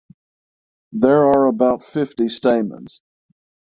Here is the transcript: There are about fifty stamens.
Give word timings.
There 0.93 1.25
are 1.27 1.45
about 1.45 1.83
fifty 1.83 2.27
stamens. 2.27 3.03